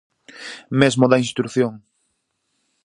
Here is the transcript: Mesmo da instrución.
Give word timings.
Mesmo 0.79 1.05
da 1.11 1.21
instrución. 1.25 1.73